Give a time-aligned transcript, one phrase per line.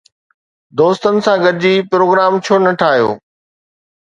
[0.79, 3.09] دوستن سان گڏجي پروگرام ڇو نه ٺاهيو؟